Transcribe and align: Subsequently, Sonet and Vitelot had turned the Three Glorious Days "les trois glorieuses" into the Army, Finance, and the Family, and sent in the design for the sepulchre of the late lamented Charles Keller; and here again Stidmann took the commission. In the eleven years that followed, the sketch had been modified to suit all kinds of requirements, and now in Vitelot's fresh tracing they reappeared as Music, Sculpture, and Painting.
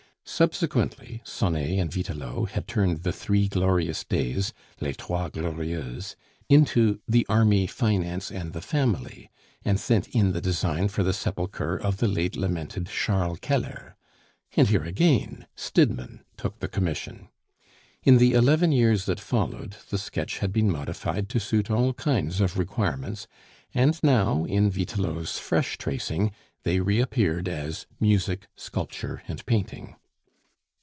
Subsequently, 0.23 1.21
Sonet 1.25 1.77
and 1.77 1.91
Vitelot 1.91 2.51
had 2.51 2.65
turned 2.65 2.99
the 3.03 3.11
Three 3.11 3.49
Glorious 3.49 4.05
Days 4.05 4.53
"les 4.79 4.93
trois 4.95 5.27
glorieuses" 5.27 6.15
into 6.47 7.01
the 7.05 7.25
Army, 7.27 7.67
Finance, 7.67 8.31
and 8.31 8.53
the 8.53 8.61
Family, 8.61 9.29
and 9.65 9.77
sent 9.77 10.07
in 10.09 10.31
the 10.31 10.39
design 10.39 10.87
for 10.87 11.03
the 11.03 11.11
sepulchre 11.11 11.75
of 11.75 11.97
the 11.97 12.07
late 12.07 12.37
lamented 12.37 12.87
Charles 12.87 13.39
Keller; 13.41 13.97
and 14.55 14.69
here 14.69 14.85
again 14.85 15.47
Stidmann 15.57 16.23
took 16.37 16.59
the 16.59 16.69
commission. 16.69 17.27
In 18.03 18.17
the 18.17 18.31
eleven 18.31 18.71
years 18.71 19.07
that 19.07 19.19
followed, 19.19 19.75
the 19.89 19.97
sketch 19.97 20.37
had 20.37 20.53
been 20.53 20.71
modified 20.71 21.27
to 21.29 21.39
suit 21.41 21.69
all 21.69 21.93
kinds 21.93 22.39
of 22.39 22.57
requirements, 22.57 23.27
and 23.73 24.01
now 24.01 24.45
in 24.45 24.71
Vitelot's 24.71 25.39
fresh 25.39 25.77
tracing 25.77 26.31
they 26.63 26.79
reappeared 26.79 27.49
as 27.49 27.85
Music, 27.99 28.47
Sculpture, 28.55 29.23
and 29.27 29.45
Painting. 29.45 29.95